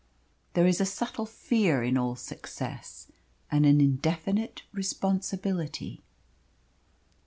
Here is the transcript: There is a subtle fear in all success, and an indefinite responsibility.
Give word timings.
There 0.55 0.65
is 0.65 0.81
a 0.81 0.85
subtle 0.87 1.27
fear 1.27 1.83
in 1.83 1.95
all 1.95 2.15
success, 2.15 3.11
and 3.51 3.67
an 3.67 3.79
indefinite 3.79 4.63
responsibility. 4.73 6.01